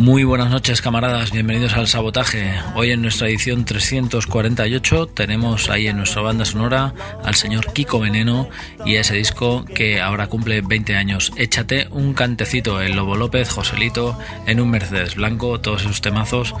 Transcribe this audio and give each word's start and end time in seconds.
Muy 0.00 0.24
buenas 0.24 0.48
noches 0.48 0.80
camaradas, 0.80 1.30
bienvenidos 1.30 1.74
al 1.74 1.86
Sabotaje. 1.86 2.54
Hoy 2.74 2.90
en 2.90 3.02
nuestra 3.02 3.28
edición 3.28 3.66
348 3.66 5.08
tenemos 5.08 5.68
ahí 5.68 5.88
en 5.88 5.98
nuestra 5.98 6.22
banda 6.22 6.46
sonora 6.46 6.94
al 7.22 7.34
señor 7.34 7.74
Kiko 7.74 8.00
Veneno 8.00 8.48
y 8.86 8.94
ese 8.94 9.14
disco 9.16 9.66
que 9.66 10.00
ahora 10.00 10.28
cumple 10.28 10.62
20 10.62 10.96
años. 10.96 11.32
Échate 11.36 11.86
un 11.90 12.14
cantecito, 12.14 12.80
el 12.80 12.96
Lobo 12.96 13.14
López, 13.14 13.50
Joselito, 13.50 14.18
en 14.46 14.60
un 14.60 14.70
Mercedes 14.70 15.16
Blanco, 15.16 15.60
todos 15.60 15.82
esos 15.82 16.00
temazos 16.00 16.54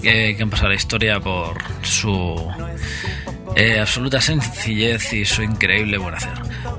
que 0.00 0.38
han 0.40 0.48
pasado 0.48 0.68
la 0.68 0.76
historia 0.76 1.18
por 1.18 1.58
su 1.82 2.36
eh, 3.56 3.80
absoluta 3.80 4.20
sencillez 4.20 5.12
y 5.14 5.24
su 5.24 5.42
increíble 5.42 5.96
buen 5.96 6.14
hacer. 6.14 6.34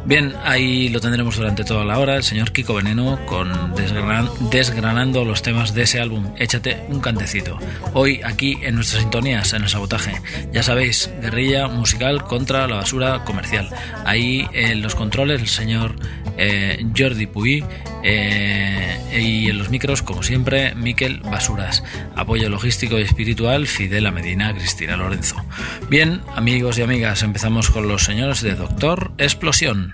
Bien, 0.06 0.36
ahí 0.45 0.89
lo 0.89 1.02
tendremos 1.02 1.36
durante 1.36 1.64
toda 1.64 1.84
la 1.84 1.97
hora, 1.97 2.16
el 2.16 2.23
señor 2.23 2.52
Kiko 2.52 2.75
Veneno, 2.75 3.19
con 3.25 3.73
desgranando 4.52 5.25
los 5.25 5.42
temas 5.42 5.73
de 5.73 5.84
ese 5.84 6.00
álbum. 6.00 6.34
Échate 6.38 6.86
un 6.88 7.02
cantecito. 7.02 7.58
Hoy 7.94 8.22
aquí 8.23 8.59
en 8.61 8.75
nuestras 8.75 9.02
sintonías, 9.02 9.53
en 9.53 9.64
el 9.64 9.69
sabotaje. 9.69 10.22
Ya 10.53 10.61
sabéis, 10.61 11.09
guerrilla 11.19 11.67
musical 11.67 12.23
contra 12.23 12.67
la 12.67 12.75
basura 12.75 13.23
comercial. 13.25 13.69
Ahí 14.06 14.47
en 14.53 14.81
los 14.81 14.94
controles 14.94 15.41
el 15.41 15.47
señor 15.47 15.95
eh, 16.38 16.86
Jordi 16.95 17.25
Puy 17.25 17.64
eh, 18.03 18.97
y 19.19 19.50
en 19.50 19.58
los 19.58 19.69
micros, 19.69 20.03
como 20.03 20.22
siempre, 20.22 20.75
Miquel 20.75 21.19
Basuras. 21.22 21.84
Apoyo 22.16 22.50
logístico 22.50 23.00
y 23.00 23.02
espiritual, 23.02 23.67
Fidela 23.67 24.12
Medina, 24.12 24.53
Cristina 24.53 24.95
Lorenzo. 24.95 25.44
Bien, 25.89 26.22
amigos 26.36 26.66
y 26.75 26.81
amigas, 26.81 27.23
empezamos 27.23 27.69
con 27.69 27.87
los 27.87 28.03
señores 28.03 28.41
de 28.41 28.53
Doctor 28.53 29.13
Explosión. 29.17 29.93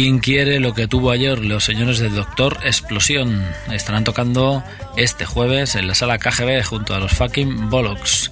¿Quién 0.00 0.20
quiere 0.20 0.60
lo 0.60 0.74
que 0.74 0.86
tuvo 0.86 1.10
ayer 1.10 1.40
los 1.40 1.64
señores 1.64 1.98
del 1.98 2.14
Doctor 2.14 2.58
Explosión? 2.62 3.44
Estarán 3.72 4.04
tocando 4.04 4.62
este 4.96 5.24
jueves 5.24 5.74
en 5.74 5.88
la 5.88 5.96
sala 5.96 6.18
KGB 6.18 6.62
junto 6.62 6.94
a 6.94 7.00
los 7.00 7.10
fucking 7.10 7.68
Bollocks 7.68 8.30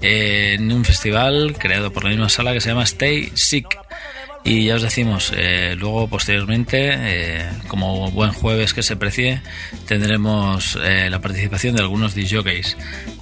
en 0.00 0.70
un 0.70 0.84
festival 0.84 1.56
creado 1.58 1.92
por 1.92 2.04
la 2.04 2.10
misma 2.10 2.28
sala 2.28 2.52
que 2.52 2.60
se 2.60 2.68
llama 2.68 2.84
Stay 2.84 3.32
Sick. 3.34 3.66
Y 4.44 4.64
ya 4.64 4.76
os 4.76 4.82
decimos, 4.82 5.32
eh, 5.36 5.74
luego 5.78 6.08
posteriormente, 6.08 6.94
eh, 6.96 7.50
como 7.66 8.10
buen 8.10 8.32
jueves 8.32 8.72
que 8.72 8.82
se 8.82 8.96
precie, 8.96 9.42
tendremos 9.86 10.78
eh, 10.82 11.08
la 11.10 11.20
participación 11.20 11.74
de 11.76 11.82
algunos 11.82 12.14
DJs. 12.14 12.76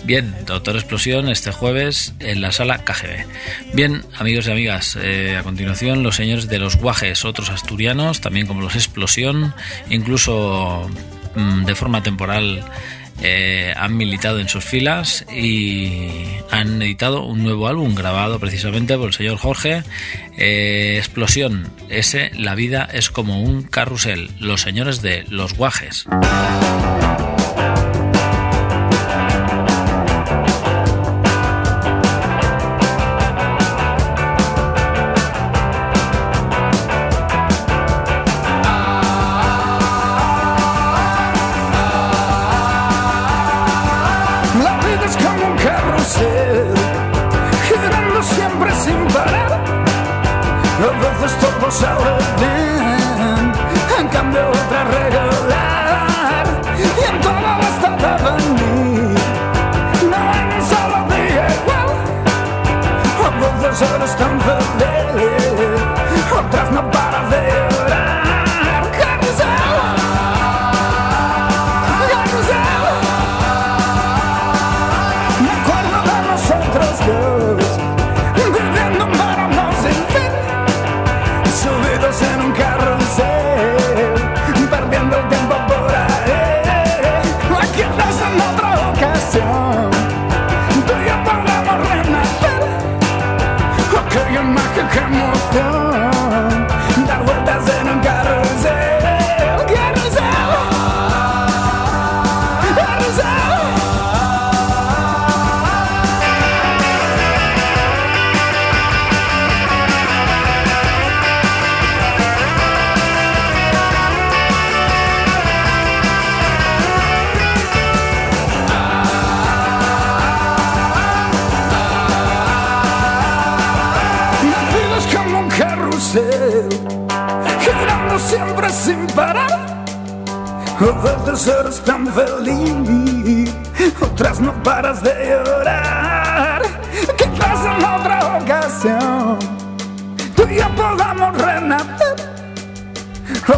Bien, 0.04 0.34
Doctor 0.46 0.76
Explosión 0.76 1.28
este 1.28 1.50
jueves 1.50 2.14
en 2.20 2.40
la 2.40 2.52
sala 2.52 2.84
KGB. 2.84 3.26
Bien, 3.74 4.04
amigos 4.16 4.46
y 4.46 4.50
amigas, 4.52 4.96
a 4.96 5.42
continuación 5.42 6.02
los 6.02 6.16
señores 6.16 6.48
de 6.48 6.58
los 6.58 6.76
guajes, 6.76 7.24
otros 7.24 7.50
asturianos, 7.50 8.20
también 8.20 8.46
como 8.46 8.60
los 8.60 8.76
Explosión, 8.76 9.54
incluso 9.90 10.88
mm, 11.34 11.64
de 11.64 11.74
forma 11.74 12.02
temporal 12.02 12.64
eh, 13.22 13.72
han 13.76 13.96
militado 13.96 14.38
en 14.40 14.48
sus 14.48 14.64
filas 14.64 15.24
y 15.30 16.08
han 16.50 16.80
editado 16.82 17.24
un 17.24 17.42
nuevo 17.42 17.68
álbum 17.68 17.94
grabado 17.94 18.38
precisamente 18.38 18.96
por 18.96 19.08
el 19.08 19.14
señor 19.14 19.38
Jorge. 19.38 19.82
Eh, 20.36 20.96
Explosión, 20.98 21.70
ese 21.88 22.30
La 22.34 22.54
vida 22.54 22.88
es 22.92 23.10
como 23.10 23.42
un 23.42 23.62
carrusel, 23.62 24.30
los 24.38 24.60
señores 24.60 25.02
de 25.02 25.24
los 25.28 25.54
guajes. 25.54 26.06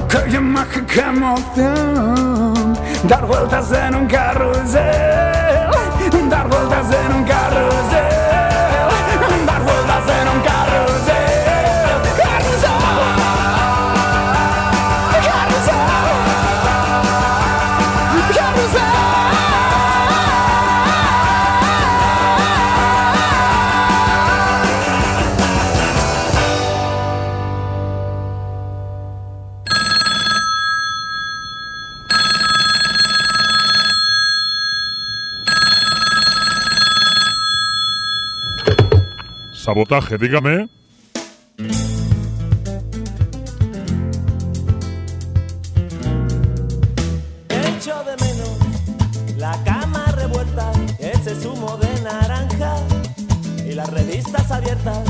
Aquella 0.08 0.40
mágica 0.40 1.08
emoción, 1.08 2.72
dar 3.04 3.26
vueltas 3.26 3.70
en 3.72 3.94
un 3.94 4.06
carrusel, 4.06 4.80
dar 6.30 6.48
vueltas 6.48 6.86
en 6.92 7.14
un 7.14 7.24
carrusel. 7.24 7.37
Sabotaje, 39.68 40.16
dígame. 40.16 40.66
Echo 47.50 48.02
de 48.02 48.16
menos 48.24 48.56
la 49.36 49.62
cama 49.64 50.06
revuelta, 50.16 50.72
ese 50.98 51.34
zumo 51.34 51.76
de 51.76 52.00
naranja 52.00 52.76
y 53.68 53.74
las 53.74 53.90
revistas 53.90 54.50
abiertas 54.50 55.00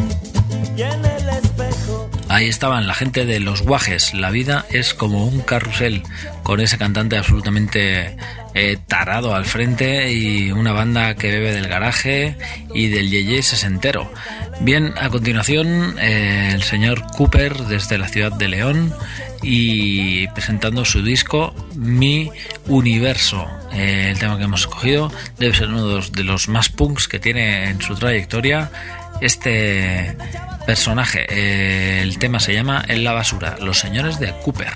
y 0.77 0.83
en 0.83 1.05
el 1.05 1.29
espejo. 1.29 2.11
Ahí 2.29 2.49
estaban 2.49 2.88
la 2.88 2.95
gente 2.95 3.27
de 3.27 3.38
los 3.38 3.62
guajes. 3.62 4.12
La 4.12 4.31
vida 4.31 4.67
es 4.71 4.93
como 4.93 5.25
un 5.25 5.41
carrusel 5.41 6.03
con 6.43 6.61
ese 6.61 6.79
cantante 6.79 7.17
absolutamente 7.17 8.17
eh, 8.55 8.77
tarado 8.87 9.35
al 9.35 9.45
frente 9.45 10.12
y 10.12 10.50
una 10.50 10.73
banda 10.73 11.15
que 11.15 11.31
bebe 11.31 11.53
del 11.53 11.69
garaje 11.69 12.37
y 12.75 12.88
del 12.88 13.11
yeye 13.11 13.43
sesentero. 13.43 14.11
Bien, 14.61 14.93
a 15.00 15.09
continuación 15.09 15.97
eh, 16.00 16.50
el 16.53 16.62
señor 16.62 17.03
Cooper 17.17 17.57
desde 17.65 17.97
la 17.97 18.09
ciudad 18.09 18.33
de 18.33 18.49
León 18.49 18.93
y 19.43 20.27
presentando 20.29 20.85
su 20.85 21.03
disco 21.03 21.55
Mi 21.77 22.31
Universo. 22.67 23.47
Eh, 23.73 24.09
el 24.11 24.19
tema 24.19 24.37
que 24.37 24.45
hemos 24.45 24.62
escogido 24.62 25.12
debe 25.38 25.55
ser 25.55 25.69
uno 25.69 26.00
de 26.00 26.25
los, 26.25 26.49
más 26.49 26.69
punks 26.71 27.07
que 27.07 27.21
tiene 27.21 27.71
en 27.71 27.81
su 27.81 27.95
trayectoria 27.95 28.71
este 29.21 30.17
personaje. 30.67 32.03
el 32.03 32.19
tema 32.19 32.41
se 32.41 32.53
llama 32.53 32.85
En 32.88 33.05
la 33.05 33.12
basura, 33.12 33.57
Los 33.61 33.79
señores 33.79 34.19
de 34.19 34.33
Cooper. 34.45 34.73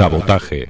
Sabotaje. 0.00 0.66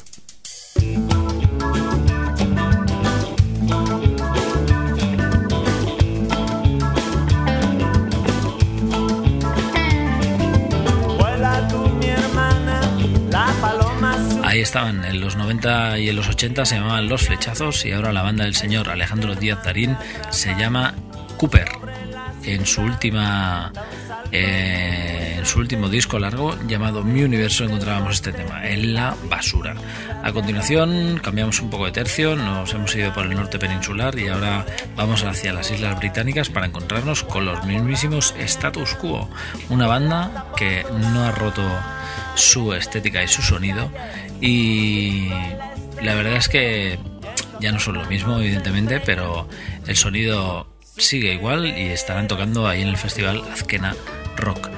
Ahí 14.43 14.61
estaban, 14.63 15.05
en 15.05 15.21
los 15.21 15.37
90 15.37 16.01
y 16.01 16.09
en 16.09 16.17
los 16.17 16.29
80 16.29 16.65
se 16.65 16.75
llamaban 16.75 17.09
Los 17.09 17.23
Flechazos 17.23 17.87
y 17.87 17.93
ahora 17.93 18.13
la 18.13 18.23
banda 18.23 18.43
del 18.43 18.57
señor 18.57 18.89
Alejandro 18.89 19.37
Díaz 19.37 19.63
Darín 19.63 19.97
se 20.31 20.57
llama 20.57 20.95
Cooper. 21.37 21.69
En 22.43 22.67
su 22.67 22.83
última 22.83 23.73
eh, 24.33 25.30
en 25.41 25.47
su 25.47 25.59
último 25.59 25.89
disco 25.89 26.19
largo 26.19 26.55
llamado 26.69 27.03
Mi 27.03 27.23
Universo 27.23 27.65
encontrábamos 27.65 28.17
este 28.17 28.31
tema, 28.31 28.69
en 28.69 28.93
la 28.93 29.17
basura. 29.31 29.75
A 30.23 30.33
continuación 30.33 31.19
cambiamos 31.23 31.61
un 31.63 31.71
poco 31.71 31.87
de 31.87 31.93
tercio, 31.93 32.37
nos 32.37 32.75
hemos 32.75 32.95
ido 32.95 33.15
por 33.15 33.25
el 33.25 33.35
norte 33.35 33.59
peninsular 33.59 34.19
y 34.19 34.29
ahora 34.29 34.67
vamos 34.97 35.25
hacia 35.25 35.55
las 35.55 35.71
Islas 35.71 35.99
Británicas 35.99 36.51
para 36.51 36.67
encontrarnos 36.67 37.25
con 37.25 37.47
los 37.47 37.65
mismísimos 37.65 38.35
Status 38.39 38.93
Quo, 38.97 39.31
una 39.71 39.87
banda 39.87 40.45
que 40.59 40.85
no 41.11 41.25
ha 41.25 41.31
roto 41.33 41.63
su 42.35 42.75
estética 42.75 43.23
y 43.23 43.29
su 43.29 43.41
sonido 43.41 43.91
y 44.43 45.31
la 46.03 46.15
verdad 46.17 46.37
es 46.37 46.51
que 46.51 46.99
ya 47.61 47.73
no 47.73 47.81
son 47.81 47.95
lo 47.95 48.05
mismo 48.05 48.39
evidentemente, 48.39 49.01
pero 49.01 49.49
el 49.87 49.97
sonido 49.97 50.67
sigue 50.99 51.33
igual 51.33 51.67
y 51.67 51.87
estarán 51.87 52.29
tocando 52.29 52.69
ahí 52.69 52.83
en 52.83 52.89
el 52.89 52.99
festival 52.99 53.43
Azkena 53.51 53.97
Rock. 54.37 54.69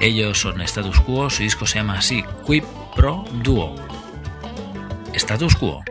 Ellos 0.00 0.40
son 0.40 0.62
Status 0.62 0.98
Quo, 1.00 1.28
su 1.28 1.42
disco 1.42 1.66
se 1.66 1.78
llama 1.78 1.98
así, 1.98 2.24
Quip 2.46 2.64
Pro 2.96 3.22
Duo. 3.42 3.74
Status 5.12 5.54
Quo. 5.54 5.84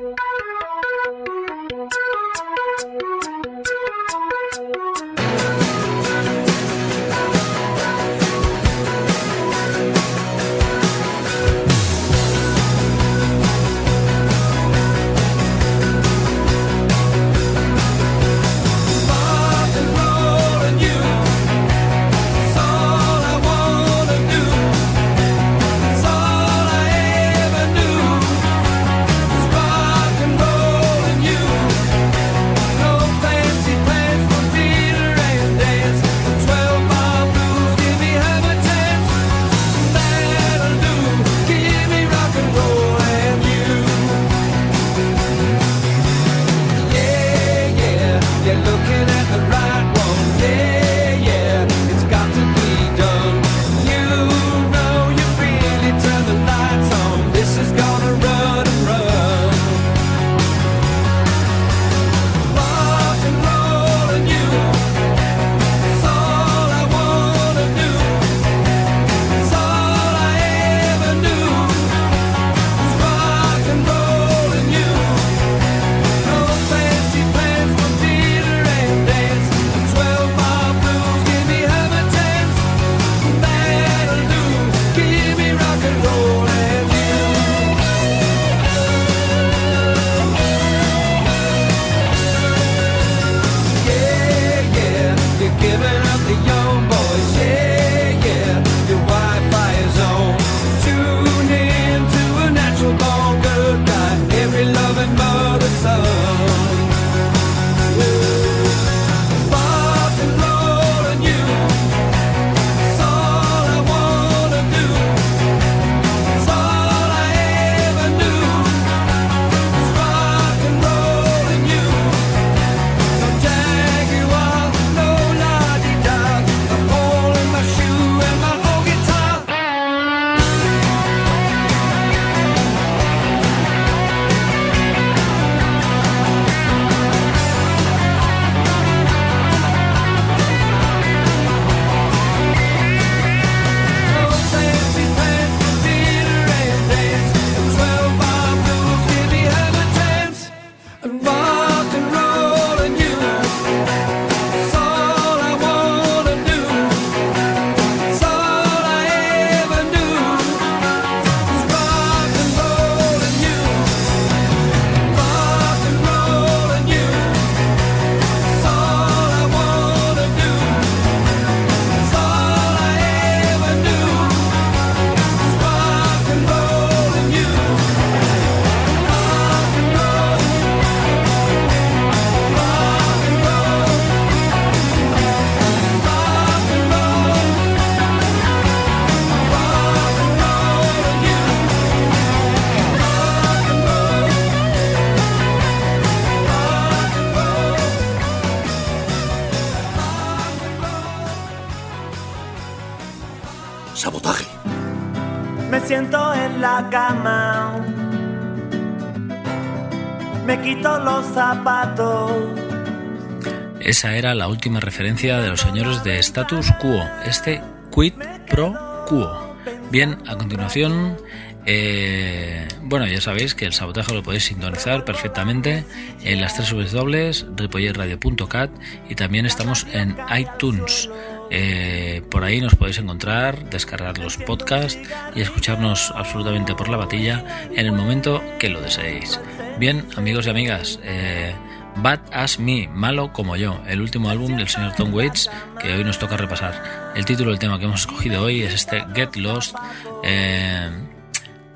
Esa 213.90 214.16
era 214.16 214.36
la 214.36 214.48
última 214.48 214.80
referencia 214.80 215.40
de 215.40 215.50
los 215.50 215.62
señores 215.62 216.04
de 216.04 216.20
Status 216.20 216.72
Quo, 216.80 217.04
este 217.26 217.60
Quid 217.92 218.14
Pro 218.48 219.04
Quo. 219.08 219.56
Bien, 219.90 220.20
a 220.28 220.38
continuación 220.38 221.18
Eh, 221.66 222.68
bueno, 222.84 223.08
ya 223.08 223.20
sabéis 223.20 223.56
que 223.56 223.66
el 223.66 223.74
sabotaje 223.74 224.14
lo 224.14 224.24
podéis 224.24 224.46
sintonizar 224.46 225.06
perfectamente 225.06 225.86
en 226.24 226.40
las 226.40 226.56
tres 226.56 226.92
dobles, 226.92 227.48
ripollerradio.cat 227.56 228.70
y 229.10 229.16
también 229.16 229.46
estamos 229.48 229.88
en 229.92 230.16
iTunes. 230.38 231.10
Eh, 231.52 232.22
por 232.30 232.44
ahí 232.44 232.62
nos 232.62 232.76
podéis 232.76 233.00
encontrar, 233.00 233.70
descargar 233.70 234.20
los 234.20 234.38
podcasts 234.38 235.00
y 235.36 235.42
escucharnos 235.42 236.14
absolutamente 236.16 236.76
por 236.76 236.90
la 236.90 236.98
batilla 236.98 237.68
en 237.76 237.86
el 237.88 237.92
momento 237.92 238.44
que 238.60 238.70
lo 238.70 238.82
deseéis. 238.82 239.40
Bien, 239.80 240.06
amigos 240.16 240.46
y 240.48 240.50
amigas, 240.50 241.00
eh, 241.04 241.54
Bad 242.02 242.20
As 242.32 242.60
Me, 242.60 242.88
Malo 242.94 243.34
como 243.34 243.56
yo, 243.56 243.82
el 243.88 244.00
último 244.02 244.30
álbum 244.30 244.56
del 244.56 244.70
señor 244.70 244.94
Tom 244.96 245.14
Waits 245.14 245.50
que 245.82 245.94
hoy 245.94 246.04
nos 246.04 246.18
toca 246.18 246.38
repasar. 246.38 247.12
El 247.16 247.26
título 247.26 247.50
del 247.52 247.60
tema 247.60 247.78
que 247.78 247.86
hemos 247.86 248.02
escogido 248.02 248.44
hoy 248.44 248.62
es 248.62 248.74
este 248.74 249.04
Get 249.14 249.36
Lost, 249.36 249.76
eh, 250.24 250.90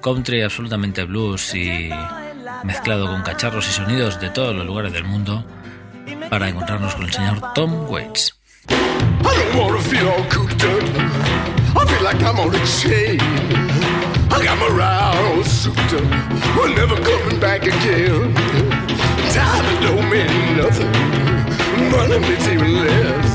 country 0.02 0.42
absolutamente 0.42 1.04
blues 1.04 1.54
y 1.54 1.90
mezclado 2.64 3.08
con 3.08 3.22
cacharros 3.22 3.68
y 3.68 3.72
sonidos 3.72 4.20
de 4.22 4.30
todos 4.30 4.56
los 4.56 4.66
lugares 4.66 4.94
del 4.94 5.04
mundo 5.04 5.46
para 6.30 6.48
encontrarnos 6.48 6.96
con 6.96 7.04
el 7.04 7.12
señor 7.12 7.54
Tom 7.54 7.90
Waits. 7.90 8.36
I 14.36 14.44
got 14.44 14.58
my. 14.58 14.68
We're 16.58 16.74
never 16.76 16.96
coming 17.02 17.40
back 17.40 17.64
again. 17.68 18.73
Time 19.34 19.82
don't 19.82 20.08
mean 20.12 20.58
nothing. 20.58 20.94
Money 21.92 22.20
means 22.20 22.48
even 22.48 22.74
less. 22.86 23.34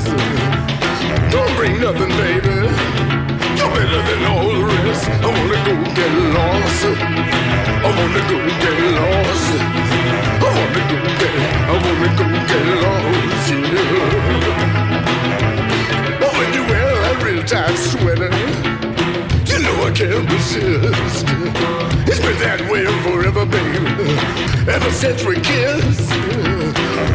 Don't 1.32 1.52
bring 1.56 1.74
nothing, 1.80 2.12
baby. 2.22 2.56
You're 3.58 3.72
better 3.74 4.02
than 4.08 4.20
all 4.30 4.48
the 4.48 4.62
rest. 4.64 5.04
I 5.08 5.26
wanna 5.26 5.58
go 5.66 5.74
get 5.98 6.12
lost. 6.36 6.84
I 6.86 7.90
wanna 7.96 8.22
go 8.30 8.36
get 8.62 8.78
lost. 8.98 9.50
I 10.40 10.48
wanna 10.56 10.82
go 10.90 10.96
get, 11.20 11.34
I 11.66 11.74
wanna 11.84 12.10
go 12.18 12.26
get 12.50 12.64
lost, 12.84 13.48
yeah. 13.50 14.38
Oh, 16.22 16.32
when 16.38 16.48
you 16.54 16.62
wear 16.70 16.86
that 17.02 17.16
real 17.24 17.42
tight 17.42 17.76
sweater, 17.76 18.30
I 19.80 19.90
can't 19.92 20.30
resist. 20.30 21.24
It's 22.08 22.20
been 22.20 22.38
that 22.44 22.60
way 22.70 22.84
forever, 23.06 23.46
baby, 23.46 24.18
ever 24.70 24.90
since 24.90 25.24
we 25.24 25.36
kissed. 25.40 26.10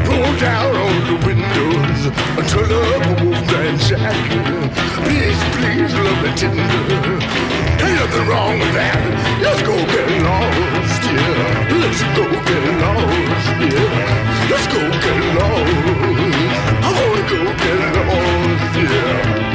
Roll 0.08 0.34
down 0.40 0.72
all 0.72 0.98
the 1.12 1.18
windows, 1.28 2.02
turn 2.50 2.72
up 2.72 3.04
a 3.04 3.14
Wolfman 3.24 3.78
Jack. 3.84 4.16
Please, 5.06 5.40
please, 5.60 5.94
love 5.94 6.20
me 6.24 6.32
tender. 6.40 7.20
Ain't 7.84 8.00
nothing 8.00 8.26
wrong 8.32 8.58
with 8.58 8.74
that. 8.74 9.02
Let's 9.44 9.62
go 9.62 9.76
get 9.76 10.10
lost, 10.24 11.04
yeah. 11.04 11.68
Let's 11.84 12.02
go 12.16 12.26
get 12.48 12.64
lost, 12.82 13.48
yeah. 13.60 14.50
Let's 14.50 14.68
go 14.72 14.82
get 15.04 15.20
lost. 15.38 15.84
I 16.80 16.90
wanna 16.96 17.24
go 17.28 17.40
get 17.60 17.80
lost, 17.98 18.76
yeah. 18.80 19.53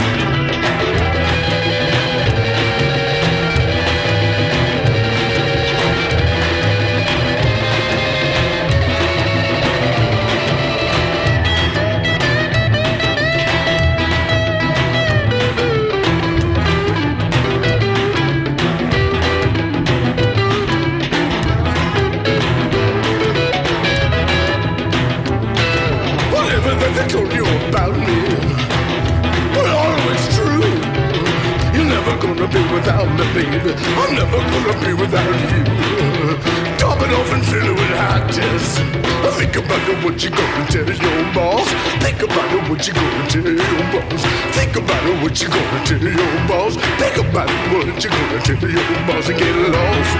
You 45.42 45.48
gonna 45.48 45.85
tell 45.87 46.03
your 46.03 46.35
boss. 46.48 46.74
Think 46.98 47.16
about 47.18 47.51
what 47.70 48.03
you 48.03 48.11
gonna 48.11 48.38
tell 48.42 48.70
your 48.70 48.83
boss. 49.07 49.29
And 49.29 49.38
get 49.38 49.55
lost. 49.74 50.12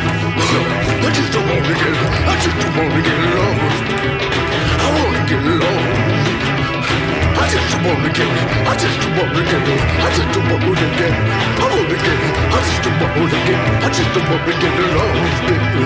I 1.03 1.11
just 1.17 1.33
don't 1.33 1.47
wanna 1.49 1.75
get, 1.81 1.97
I 2.29 2.35
just 2.43 2.57
don't 2.61 2.77
wanna 2.79 3.01
get 3.07 3.19
lost. 3.35 3.83
I 4.79 4.89
wanna 4.95 5.23
get 5.31 5.43
lost. 5.63 6.29
I 7.39 7.47
just 7.51 7.75
wanna 7.85 8.11
get, 8.17 8.31
I 8.69 8.75
just 8.77 9.01
wanna 9.17 9.43
get, 9.51 9.65
I 9.99 10.11
just 10.17 10.37
wanna 10.39 10.89
get, 10.99 11.15
I 11.57 11.67
wanna 11.73 11.97
get, 12.05 12.21
I 12.49 12.61
just 12.67 12.87
wanna 12.87 13.39
get, 13.47 13.61
I 13.81 13.91
just 13.97 14.15
wanna 14.29 14.53
get 14.63 14.75
lost, 14.97 15.39
baby. 15.49 15.85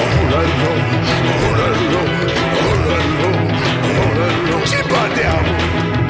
All 0.00 0.24
long, 0.30 0.50
all 1.30 1.54
long, 1.54 1.70
all 1.70 1.78
long, 1.94 2.10
all 2.60 2.76
night 2.86 3.08
long. 3.20 3.60
Ci 4.66 4.80
parliamo, 4.88 5.52
e 6.08 6.09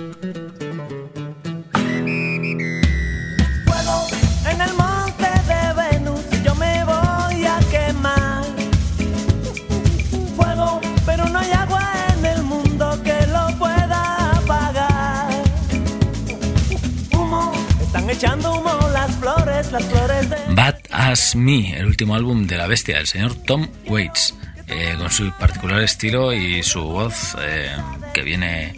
Bad 20.49 20.75
As 20.91 21.35
Me, 21.35 21.75
el 21.75 21.87
último 21.87 22.13
álbum 22.13 22.45
de 22.45 22.55
la 22.55 22.67
bestia 22.67 22.97
del 22.97 23.07
señor 23.07 23.33
Tom 23.33 23.67
Waits, 23.87 24.35
eh, 24.67 24.93
con 24.99 25.09
su 25.09 25.31
particular 25.39 25.81
estilo 25.81 26.31
y 26.31 26.61
su 26.61 26.83
voz 26.83 27.35
eh, 27.41 27.75
que 28.13 28.21
viene 28.21 28.75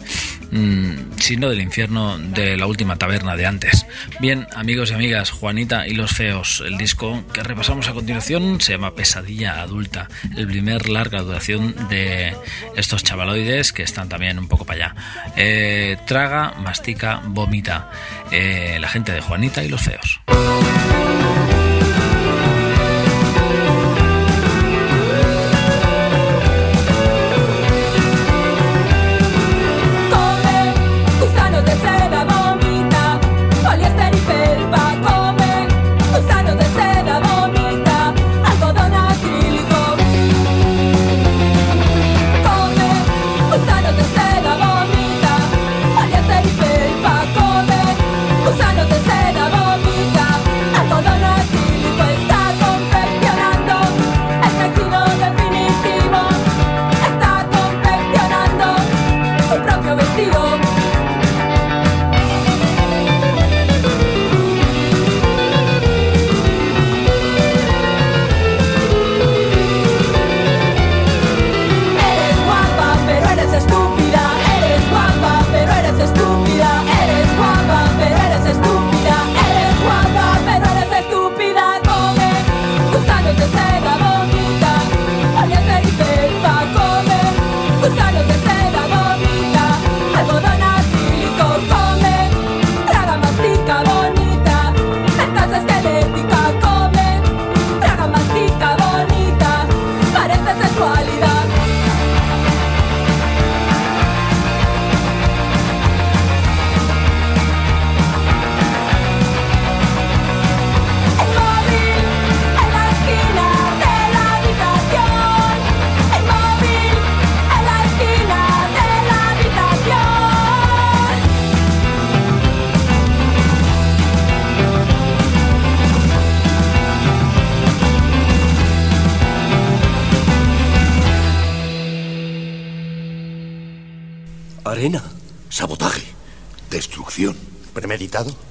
mm, 0.54 1.18
signo 1.18 1.50
del 1.50 1.60
infierno 1.60 2.18
de 2.18 2.56
la 2.56 2.66
última 2.66 2.96
taberna 2.96 3.36
de 3.36 3.46
antes. 3.46 3.86
Bien, 4.20 4.46
amigos 4.54 4.90
y 4.90 4.94
amigas, 4.94 5.30
Juanita 5.30 5.86
y 5.86 5.94
los 5.94 6.12
Feos, 6.12 6.62
el 6.66 6.78
disco 6.78 7.24
que 7.32 7.42
repasamos 7.42 7.88
a 7.88 7.92
continuación 7.92 8.60
se 8.60 8.72
llama 8.72 8.94
Pesadilla 8.94 9.60
Adulta, 9.60 10.08
el 10.36 10.46
primer 10.46 10.88
larga 10.88 11.20
duración 11.22 11.74
de 11.88 12.36
estos 12.76 13.02
chavaloides 13.02 13.72
que 13.72 13.82
están 13.82 14.08
también 14.08 14.38
un 14.38 14.48
poco 14.48 14.64
para 14.64 14.86
allá. 14.86 14.96
Eh, 15.36 15.96
traga, 16.06 16.54
mastica, 16.58 17.20
vomita, 17.26 17.90
eh, 18.30 18.78
la 18.80 18.88
gente 18.88 19.12
de 19.12 19.20
Juanita 19.20 19.62
y 19.64 19.68
los 19.68 19.82
Feos. 19.82 20.20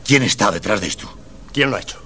¿Quién 0.05 0.21
está 0.23 0.51
detrás 0.51 0.81
de 0.81 0.87
esto? 0.87 1.07
¿Quién 1.53 1.71
lo 1.71 1.77
ha 1.77 1.81
hecho? 1.81 1.99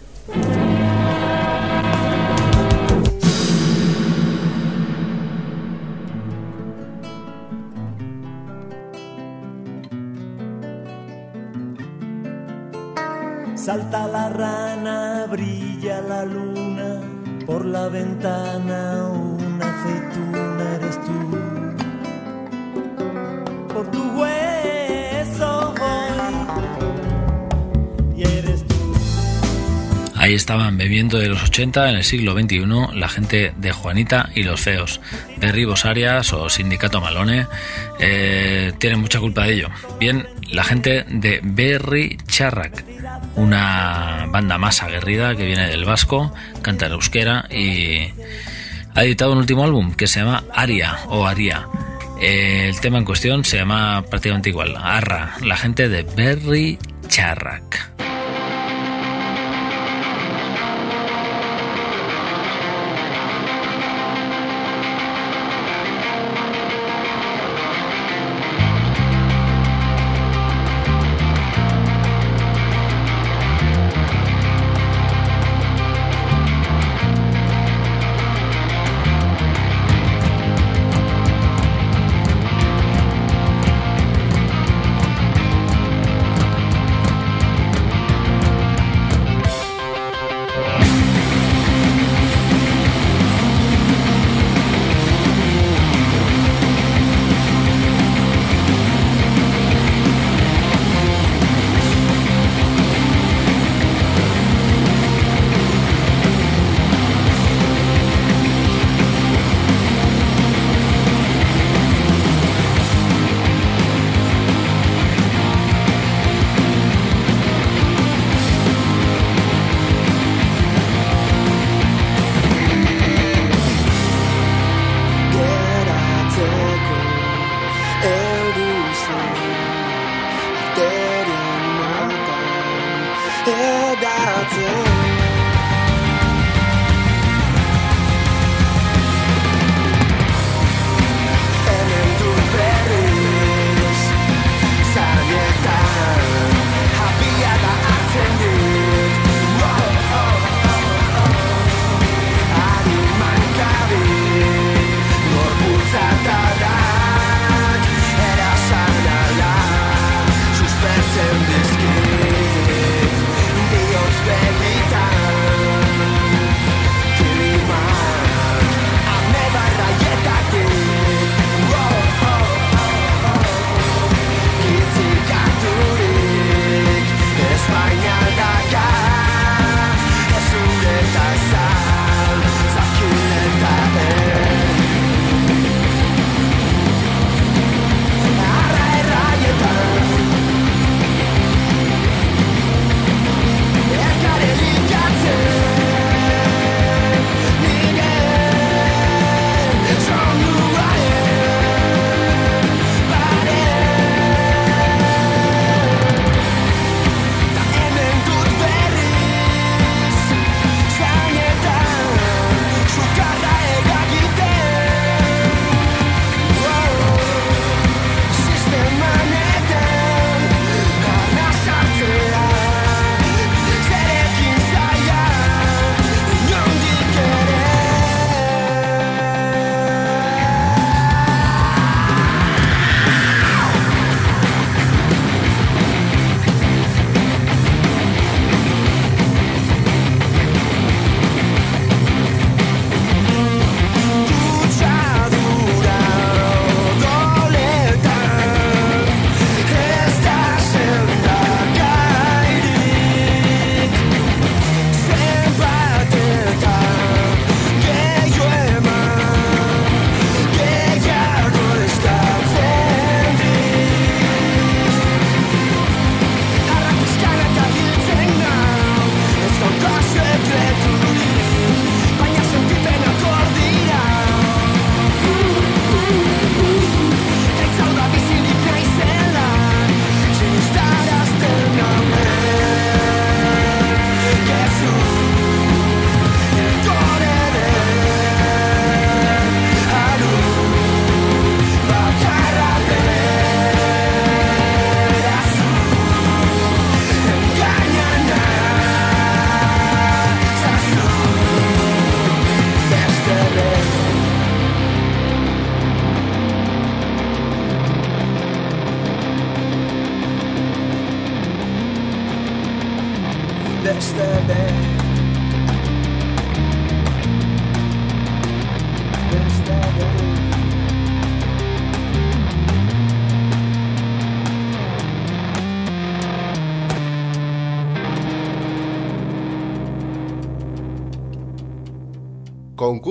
Salta 13.56 14.08
la 14.08 14.30
rana, 14.30 15.26
brilla 15.30 16.00
la 16.02 16.24
luna, 16.24 17.02
por 17.46 17.66
la 17.66 17.90
ventana 17.90 18.77
Ahí 30.28 30.34
estaban 30.34 30.78
bebiendo 30.78 31.20
de 31.20 31.30
los 31.30 31.42
80 31.42 31.90
en 31.90 31.96
el 31.96 32.04
siglo 32.04 32.38
XXI 32.38 32.66
la 32.96 33.08
gente 33.08 33.54
de 33.56 33.72
Juanita 33.72 34.30
y 34.36 34.44
los 34.44 34.60
Feos, 34.60 35.00
de 35.38 35.54
Ribos 35.54 35.86
Arias 35.86 36.34
o 36.34 36.50
Sindicato 36.50 37.00
Malone, 37.00 37.48
eh, 37.98 38.74
tienen 38.78 39.00
mucha 39.00 39.22
culpa 39.22 39.46
de 39.46 39.54
ello. 39.54 39.70
Bien, 40.02 40.28
la 40.52 40.66
gente 40.66 41.06
de 41.08 41.40
Berry 41.42 42.18
Charrac, 42.28 42.84
una 43.38 44.26
banda 44.28 44.58
más 44.58 44.84
aguerrida 44.84 45.34
que 45.38 45.46
viene 45.46 45.66
del 45.66 45.86
vasco, 45.86 46.34
canta 46.62 46.88
en 46.88 46.92
euskera 46.92 47.46
y 47.50 48.12
ha 48.96 49.06
editado 49.06 49.32
un 49.32 49.38
último 49.38 49.64
álbum 49.64 49.94
que 49.94 50.08
se 50.08 50.20
llama 50.20 50.44
Aria 50.54 50.98
o 51.08 51.26
Aria. 51.26 51.70
Eh, 52.20 52.68
el 52.68 52.82
tema 52.82 52.98
en 52.98 53.06
cuestión 53.06 53.46
se 53.46 53.56
llama 53.56 54.04
prácticamente 54.10 54.50
igual, 54.50 54.76
Arra, 54.76 55.38
la 55.42 55.56
gente 55.56 55.88
de 55.88 56.04
Berry 56.04 56.78
Charrac. 57.08 57.97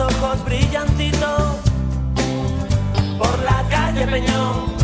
Ojos 0.00 0.44
brillantitos. 0.44 1.56
Por 3.18 3.38
la 3.42 3.64
calle 3.68 4.06
Peñón 4.06 4.74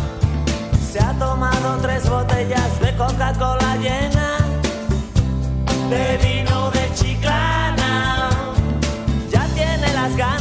se 0.90 1.00
ha 1.00 1.12
tomado 1.18 1.78
tres 1.82 2.08
botellas 2.08 2.80
de 2.80 2.96
Coca-Cola 2.96 3.76
llena 3.76 4.38
de 5.88 6.16
vino 6.18 6.70
de 6.70 6.94
chiclana. 6.94 7.69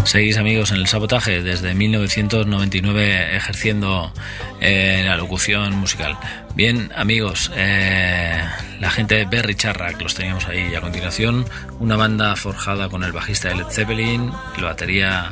Seguís 0.10 0.38
amigos 0.38 0.72
en 0.72 0.78
el 0.78 0.88
sabotaje 0.88 1.44
desde 1.44 1.76
1999 1.76 3.36
ejerciendo 3.38 4.12
eh, 4.60 5.04
la 5.06 5.16
locución 5.18 5.76
musical. 5.76 6.18
Bien 6.56 6.92
amigos, 6.96 7.52
eh, 7.56 8.42
la 8.80 8.90
gente 8.90 9.14
de 9.14 9.26
Berry 9.26 9.54
Charrack 9.54 10.02
los 10.02 10.16
teníamos 10.16 10.48
ahí 10.48 10.74
a 10.74 10.82
continuación 10.82 11.46
una 11.80 11.96
banda 11.96 12.36
forjada 12.36 12.90
con 12.90 13.04
el 13.04 13.12
bajista 13.12 13.50
de 13.50 13.58
Led 13.58 13.68
Zeppelin, 13.70 14.32
la 14.58 14.66
batería 14.70 15.30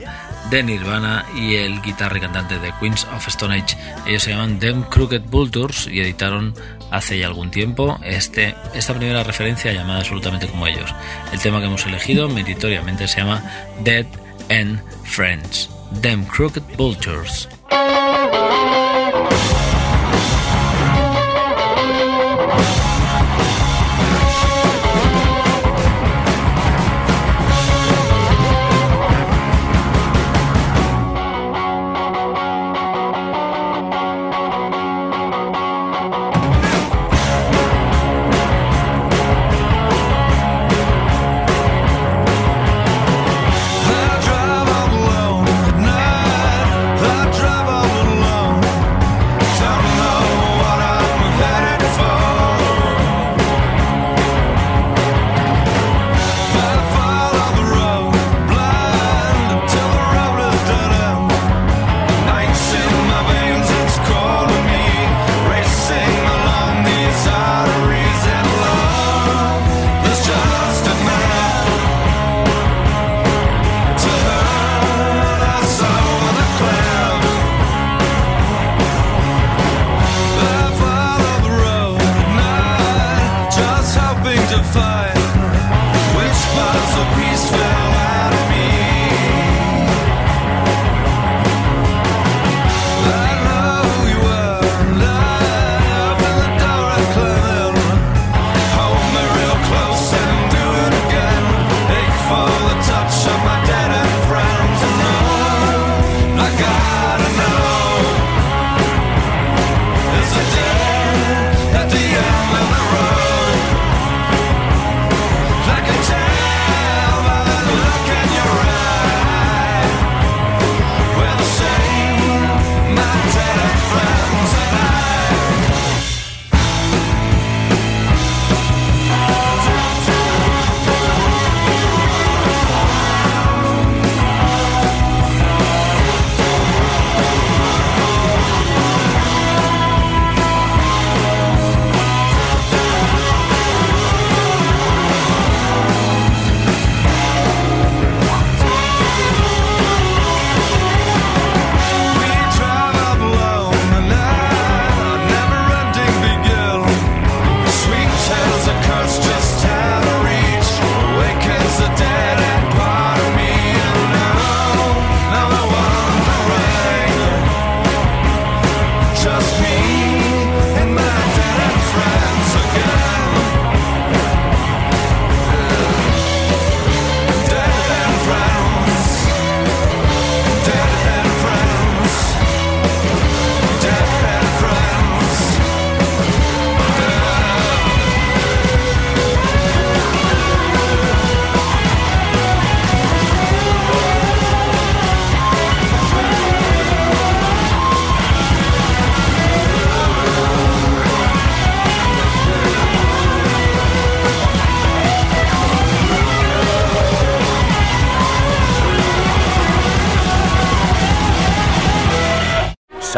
de 0.51 0.61
Nirvana 0.61 1.25
y 1.35 1.55
el 1.55 1.81
guitarra 1.81 2.19
y 2.19 2.21
cantante 2.21 2.59
de 2.59 2.71
Queens 2.79 3.07
of 3.15 3.27
Stone 3.29 3.55
Age. 3.55 3.75
Ellos 4.05 4.21
se 4.21 4.29
llaman 4.29 4.59
Them 4.59 4.83
Crooked 4.83 5.23
Vultures 5.23 5.87
y 5.87 6.01
editaron 6.01 6.53
hace 6.91 7.17
ya 7.17 7.25
algún 7.25 7.49
tiempo 7.49 7.99
este, 8.03 8.53
esta 8.75 8.93
primera 8.93 9.23
referencia 9.23 9.73
llamada 9.73 10.01
absolutamente 10.01 10.45
como 10.45 10.67
ellos. 10.67 10.93
El 11.33 11.39
tema 11.39 11.61
que 11.61 11.65
hemos 11.65 11.83
elegido 11.87 12.29
meritoriamente 12.29 13.07
se 13.07 13.21
llama 13.21 13.43
Dead 13.83 14.05
and 14.49 14.81
Friends. 15.05 15.69
Them 15.91 16.25
Crooked 16.25 16.63
Vultures. 16.77 17.47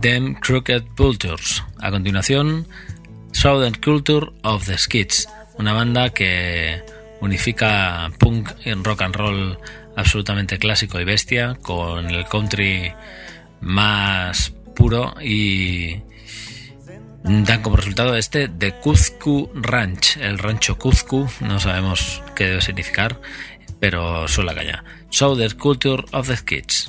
Them 0.00 0.34
Crooked 0.34 0.84
Vultures. 0.96 1.62
A 1.80 1.90
continuación, 1.90 2.66
Southern 3.32 3.74
Culture 3.74 4.26
of 4.42 4.66
the 4.66 4.78
Skids, 4.78 5.28
una 5.58 5.72
banda 5.72 6.10
que 6.10 6.82
unifica 7.20 8.10
punk 8.18 8.50
y 8.64 8.72
rock 8.74 9.02
and 9.02 9.16
roll 9.16 9.58
absolutamente 9.96 10.58
clásico 10.58 11.00
y 11.00 11.04
bestia 11.04 11.56
con 11.62 12.10
el 12.10 12.26
country 12.26 12.92
más 13.60 14.52
puro 14.74 15.14
y 15.20 16.02
dan 17.24 17.62
como 17.62 17.76
resultado 17.76 18.16
este 18.16 18.48
de 18.48 18.72
Cuzco 18.74 19.50
Ranch, 19.54 20.18
el 20.18 20.38
rancho 20.38 20.78
Cuzco, 20.78 21.28
no 21.40 21.58
sabemos 21.58 22.22
qué 22.34 22.44
debe 22.44 22.60
significar, 22.60 23.20
pero 23.80 24.28
suena 24.28 24.52
la 24.52 24.58
caña. 24.58 24.84
Southern 25.10 25.56
Culture 25.58 26.04
of 26.12 26.28
the 26.28 26.36
Kids. 26.44 26.88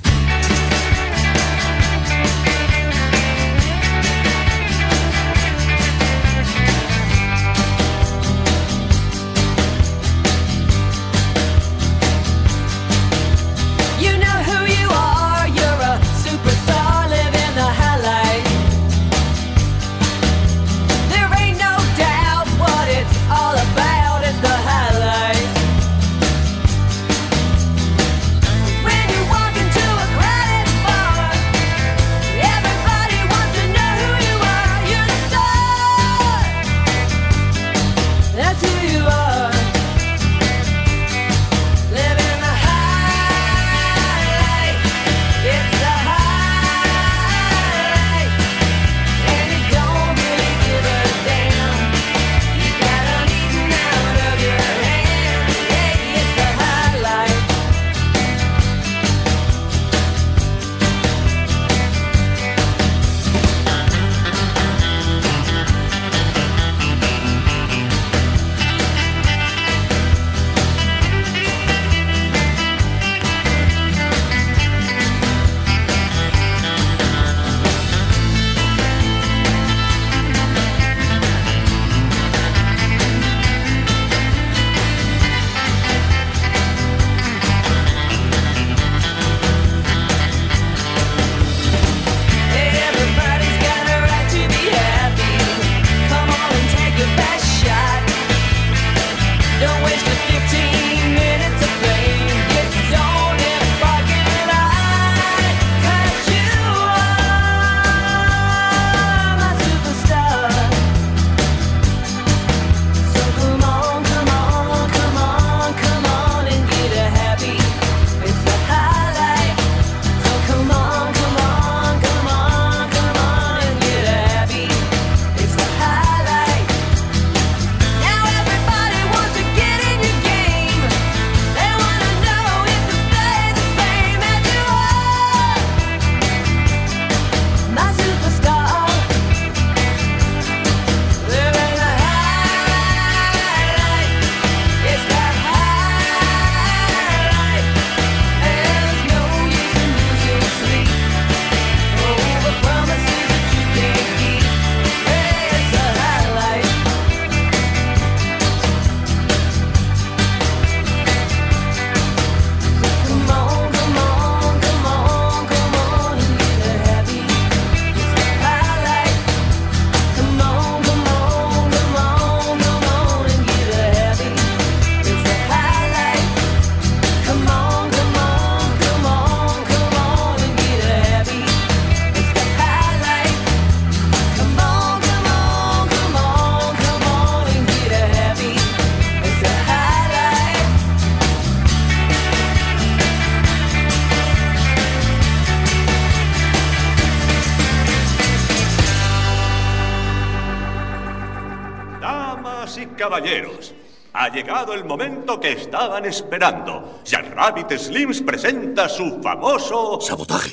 caballeros, 203.08 203.74
ha 204.12 204.28
llegado 204.28 204.74
el 204.74 204.84
momento 204.84 205.40
que 205.40 205.52
estaban 205.52 206.04
esperando. 206.04 207.00
Jack 207.04 207.34
Rabbit 207.34 207.72
Slims 207.72 208.20
presenta 208.20 208.86
su 208.86 209.18
famoso... 209.22 209.98
Sabotaje. 209.98 210.52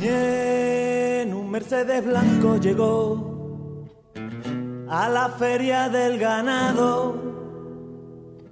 Bien, 0.00 1.32
un 1.32 1.50
Mercedes 1.52 2.04
blanco 2.04 2.56
llegó 2.56 3.86
a 4.90 5.08
la 5.08 5.28
feria 5.28 5.88
del 5.88 6.18
ganado. 6.18 7.28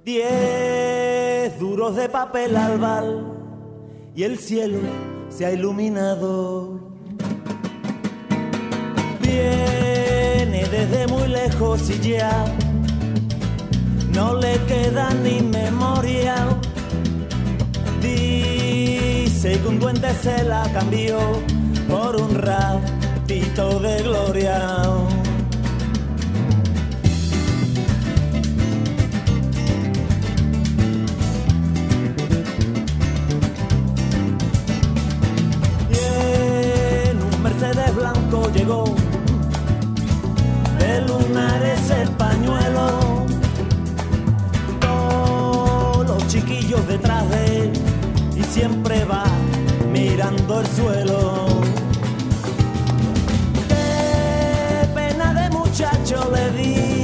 Diez 0.05 1.59
duros 1.59 1.97
de 1.97 2.07
papel 2.07 2.55
al 2.55 2.77
bal 2.77 3.36
y 4.17 4.23
el 4.23 4.39
cielo 4.39 4.79
se 5.29 5.45
ha 5.45 5.51
iluminado. 5.51 6.79
Viene 9.21 10.65
desde 10.71 11.05
muy 11.05 11.27
lejos 11.27 11.87
y 11.91 11.99
ya 11.99 12.45
no 14.15 14.33
le 14.39 14.57
queda 14.65 15.13
ni 15.13 15.41
memoria. 15.41 16.35
Dice 18.01 19.59
que 19.59 19.67
un 19.67 19.79
duende 19.79 20.11
se 20.15 20.43
la 20.45 20.63
cambió 20.73 21.19
por 21.87 22.15
un 22.15 22.33
ratito 22.33 23.79
de 23.79 24.01
gloria. 24.01 25.26
Mercedes 37.67 37.95
blanco 37.95 38.49
llegó 38.53 38.85
de 40.79 41.01
lunares 41.01 41.89
el 41.89 42.09
pañuelo. 42.11 43.25
Todos 44.79 46.07
los 46.07 46.27
chiquillos 46.27 46.87
detrás 46.87 47.29
de 47.29 47.63
él 47.63 47.73
y 48.37 48.43
siempre 48.43 49.03
va 49.03 49.25
mirando 49.91 50.61
el 50.61 50.67
suelo. 50.67 51.47
Qué 53.67 54.87
pena 54.95 55.33
de 55.33 55.49
muchacho 55.49 56.31
le 56.33 56.51
dicen 56.51 56.96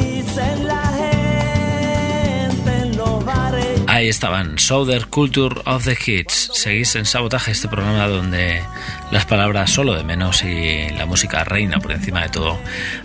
Ahí 4.04 4.10
estaban, 4.10 4.60
Southern 4.60 5.08
Culture 5.10 5.62
of 5.64 5.86
the 5.86 5.96
Kids. 5.96 6.50
Seguís 6.54 6.94
en 6.98 7.06
Sabotaje, 7.06 7.52
este 7.52 7.70
programa 7.70 8.06
donde 8.10 8.62
las 9.12 9.26
palabras 9.26 9.72
solo 9.72 9.94
de 9.94 10.04
menos 10.04 10.44
y 10.44 10.90
la 10.90 11.06
música 11.06 11.46
reina 11.46 11.80
por 11.80 11.94
encima 11.94 12.22
de 12.22 12.28
todo. 12.28 12.60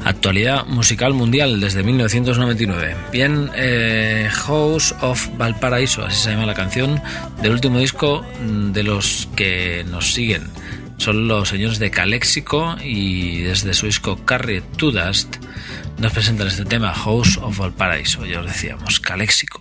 Actualidad 0.04 0.66
musical 0.66 1.14
mundial 1.14 1.60
desde 1.60 1.84
1999. 1.84 2.96
Bien, 3.12 3.48
eh, 3.54 4.28
House 4.28 4.92
of 5.00 5.28
Valparaíso, 5.36 6.04
así 6.04 6.16
se 6.16 6.30
llama 6.32 6.46
la 6.46 6.54
canción, 6.54 7.00
del 7.42 7.52
último 7.52 7.78
disco 7.78 8.26
de 8.72 8.82
los 8.82 9.28
que 9.36 9.84
nos 9.88 10.12
siguen. 10.14 10.50
Son 10.96 11.28
los 11.28 11.48
señores 11.48 11.78
de 11.78 11.92
Calexico 11.92 12.76
y 12.82 13.42
desde 13.42 13.72
su 13.72 13.86
disco 13.86 14.16
Carry 14.24 14.62
to 14.76 14.90
Dust 14.90 15.36
nos 15.98 16.12
presentan 16.12 16.48
este 16.48 16.64
tema 16.64 16.92
House 16.92 17.38
of 17.40 17.56
Valparaíso. 17.56 18.26
Ya 18.26 18.40
os 18.40 18.46
decíamos, 18.46 18.98
Calexico. 18.98 19.60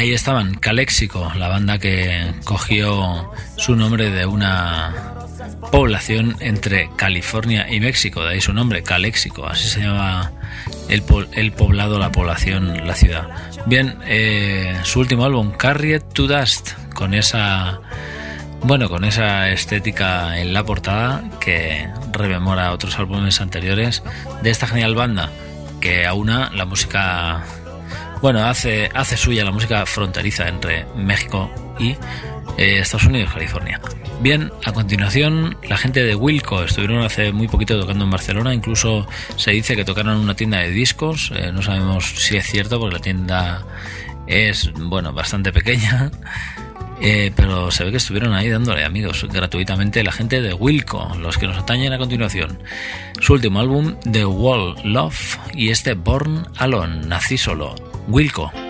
Ahí 0.00 0.14
estaban, 0.14 0.54
Caléxico, 0.54 1.30
la 1.36 1.48
banda 1.48 1.78
que 1.78 2.32
cogió 2.44 3.30
su 3.58 3.76
nombre 3.76 4.08
de 4.08 4.24
una 4.24 4.94
población 5.70 6.38
entre 6.40 6.88
California 6.96 7.70
y 7.70 7.80
México, 7.80 8.22
de 8.24 8.30
ahí 8.30 8.40
su 8.40 8.54
nombre, 8.54 8.82
Caléxico, 8.82 9.46
así 9.46 9.68
se 9.68 9.80
llama 9.82 10.32
el, 10.88 11.02
po- 11.02 11.26
el 11.34 11.52
poblado, 11.52 11.98
la 11.98 12.10
población, 12.10 12.86
la 12.86 12.94
ciudad. 12.94 13.28
Bien, 13.66 13.98
eh, 14.06 14.74
su 14.84 15.00
último 15.00 15.26
álbum, 15.26 15.50
Carried 15.52 16.00
to 16.14 16.26
Dust, 16.26 16.70
con 16.94 17.12
esa, 17.12 17.80
bueno, 18.62 18.88
con 18.88 19.04
esa 19.04 19.50
estética 19.50 20.38
en 20.40 20.54
la 20.54 20.64
portada 20.64 21.24
que 21.40 21.90
rememora 22.12 22.72
otros 22.72 22.98
álbumes 22.98 23.38
anteriores 23.42 24.02
de 24.42 24.48
esta 24.48 24.66
genial 24.66 24.94
banda 24.94 25.28
que 25.78 26.06
aúna 26.06 26.50
la 26.54 26.64
música 26.64 27.44
bueno, 28.22 28.44
hace, 28.44 28.90
hace 28.94 29.16
suya 29.16 29.44
la 29.44 29.50
música 29.50 29.86
fronteriza 29.86 30.48
entre 30.48 30.84
México 30.94 31.50
y 31.78 31.96
eh, 32.58 32.80
Estados 32.80 33.06
Unidos, 33.06 33.32
California. 33.32 33.80
Bien, 34.20 34.52
a 34.64 34.72
continuación, 34.72 35.56
la 35.66 35.78
gente 35.78 36.04
de 36.04 36.14
Wilco 36.14 36.62
estuvieron 36.62 37.02
hace 37.02 37.32
muy 37.32 37.48
poquito 37.48 37.80
tocando 37.80 38.04
en 38.04 38.10
Barcelona, 38.10 38.52
incluso 38.52 39.06
se 39.36 39.52
dice 39.52 39.76
que 39.76 39.84
tocaron 39.84 40.16
en 40.16 40.20
una 40.24 40.34
tienda 40.34 40.58
de 40.58 40.70
discos, 40.70 41.32
eh, 41.34 41.50
no 41.52 41.62
sabemos 41.62 42.04
si 42.16 42.36
es 42.36 42.44
cierto 42.46 42.78
porque 42.78 42.96
la 42.96 43.00
tienda 43.00 43.64
es, 44.26 44.70
bueno, 44.74 45.14
bastante 45.14 45.54
pequeña, 45.54 46.10
eh, 47.00 47.32
pero 47.34 47.70
se 47.70 47.84
ve 47.84 47.92
que 47.92 47.96
estuvieron 47.96 48.34
ahí 48.34 48.50
dándole 48.50 48.84
amigos 48.84 49.26
gratuitamente 49.32 50.04
la 50.04 50.12
gente 50.12 50.42
de 50.42 50.52
Wilco, 50.52 51.16
los 51.18 51.38
que 51.38 51.46
nos 51.46 51.56
atañen 51.56 51.94
a 51.94 51.98
continuación. 51.98 52.62
Su 53.20 53.32
último 53.32 53.60
álbum, 53.60 53.96
The 54.00 54.26
Wall 54.26 54.74
Love, 54.84 55.38
y 55.54 55.70
este 55.70 55.94
Born 55.94 56.46
Alone, 56.58 57.06
Nací 57.06 57.38
Solo, 57.38 57.89
Wilco. 58.08 58.69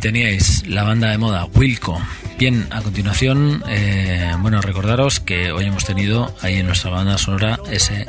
Teníais 0.00 0.66
la 0.66 0.84
banda 0.84 1.10
de 1.10 1.18
moda 1.18 1.44
Wilco. 1.54 2.00
Bien, 2.38 2.66
a 2.70 2.80
continuación, 2.82 3.62
eh, 3.68 4.32
bueno, 4.38 4.62
recordaros 4.62 5.18
que 5.18 5.50
hoy 5.50 5.64
hemos 5.64 5.84
tenido 5.84 6.32
ahí 6.40 6.58
en 6.58 6.66
nuestra 6.66 6.90
banda 6.90 7.18
sonora 7.18 7.58
ese 7.70 8.06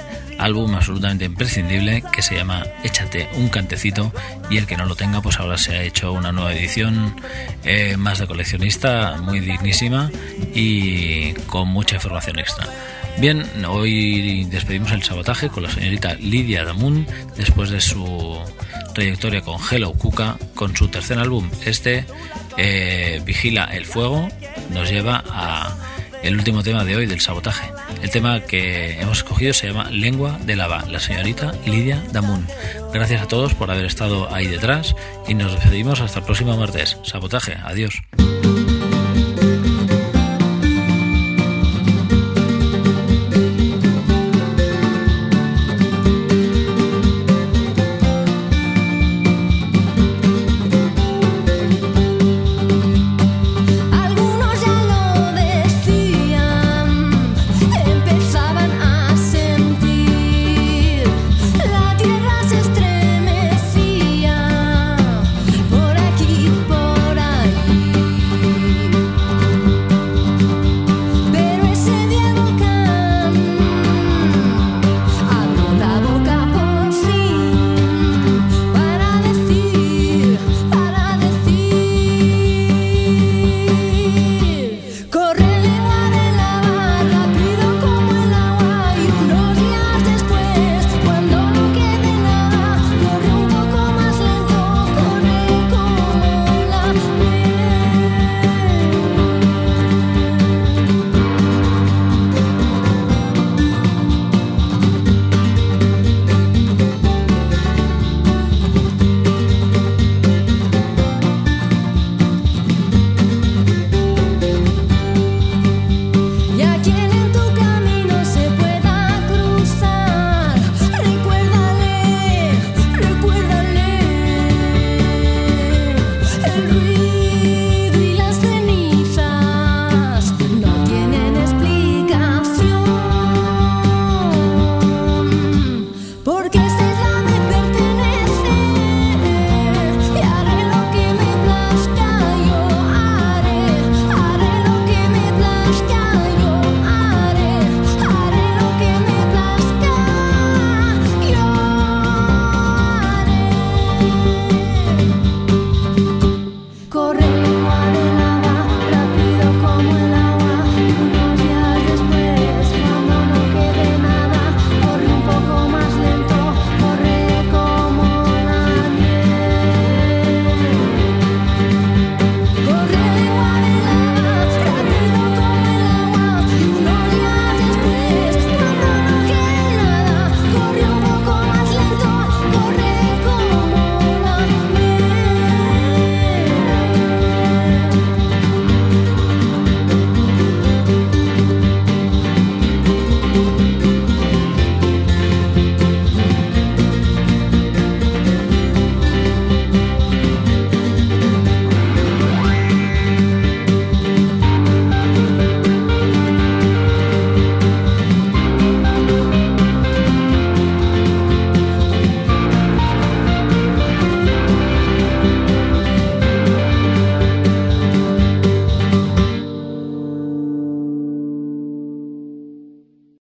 álbum 0.50 0.74
absolutamente 0.74 1.26
imprescindible 1.26 2.04
que 2.12 2.24
se 2.24 2.36
llama 2.36 2.66
Échate 2.84 3.30
un 3.36 3.50
cantecito 3.50 4.12
y 4.50 4.58
el 4.58 4.66
que 4.66 4.78
no 4.78 4.88
lo 4.88 4.96
tenga 4.96 5.22
pues 5.22 5.40
ahora 5.40 5.60
se 5.60 5.78
ha 5.78 5.84
hecho 5.84 6.12
una 6.12 6.32
nueva 6.32 6.54
edición 6.54 7.16
eh, 7.64 7.98
más 7.98 8.18
de 8.18 8.26
coleccionista, 8.26 9.18
muy 9.22 9.42
dignísima 9.42 10.10
y 10.56 11.34
con 11.46 11.68
mucha 11.68 11.96
información 11.96 12.40
extra. 12.40 12.68
Bien, 13.20 13.46
hoy 13.68 14.46
despedimos 14.46 14.92
el 14.92 15.04
sabotaje 15.04 15.50
con 15.50 15.62
la 15.64 15.70
señorita 15.70 16.16
Lidia 16.16 16.64
Damun 16.64 17.06
después 17.38 17.70
de 17.70 17.80
su 17.80 18.40
trayectoria 18.96 19.42
con 19.42 19.60
Hello 19.70 19.94
Cuca, 19.94 20.36
con 20.56 20.76
su 20.76 20.88
tercer 20.88 21.20
álbum, 21.20 21.48
este 21.64 22.06
eh, 22.58 23.22
Vigila 23.24 23.66
el 23.66 23.86
Fuego, 23.86 24.28
nos 24.72 24.90
lleva 24.90 25.24
a 25.30 25.76
el 26.24 26.36
último 26.36 26.64
tema 26.64 26.84
de 26.86 26.96
hoy 26.96 27.06
del 27.06 27.22
sabotaje. 27.22 27.72
El 28.02 28.10
tema 28.10 28.42
que 28.42 29.00
hemos 29.00 29.20
escogido 29.20 29.54
se 29.54 29.68
llama 29.68 29.90
Lengua 29.92 30.38
de 30.44 30.56
Lava, 30.56 30.86
la 30.88 31.00
señorita 31.00 31.54
Lidia 31.66 32.04
Damun. 32.12 32.46
Gracias 32.94 33.22
a 33.22 33.28
todos 33.28 33.54
por 33.54 33.72
haber 33.72 33.86
estado 33.86 34.34
ahí 34.34 34.48
detrás 34.48 34.96
y 35.28 35.34
nos 35.34 35.54
despedimos 35.54 36.02
hasta 36.02 36.20
el 36.20 36.26
próximo 36.26 36.56
martes. 36.58 36.98
Sabotaje, 37.04 37.58
adiós. 37.64 38.02